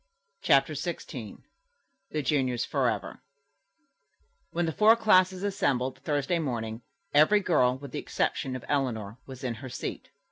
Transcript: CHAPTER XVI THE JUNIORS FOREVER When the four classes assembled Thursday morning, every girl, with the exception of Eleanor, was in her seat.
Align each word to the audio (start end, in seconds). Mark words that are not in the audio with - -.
CHAPTER 0.41 0.73
XVI 0.73 1.43
THE 2.09 2.23
JUNIORS 2.23 2.65
FOREVER 2.65 3.21
When 4.49 4.65
the 4.65 4.71
four 4.71 4.95
classes 4.95 5.43
assembled 5.43 5.99
Thursday 5.99 6.39
morning, 6.39 6.81
every 7.13 7.39
girl, 7.39 7.77
with 7.77 7.91
the 7.91 7.99
exception 7.99 8.55
of 8.55 8.65
Eleanor, 8.67 9.19
was 9.27 9.43
in 9.43 9.53
her 9.61 9.69
seat. 9.69 10.09